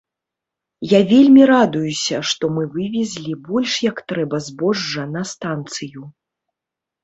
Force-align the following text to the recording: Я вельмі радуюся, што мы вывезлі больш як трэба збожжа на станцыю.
Я 0.93 1.01
вельмі 1.11 1.43
радуюся, 1.51 2.15
што 2.31 2.43
мы 2.57 2.63
вывезлі 2.77 3.37
больш 3.51 3.77
як 3.91 3.97
трэба 4.13 4.43
збожжа 4.49 5.07
на 5.15 5.21
станцыю. 5.37 6.03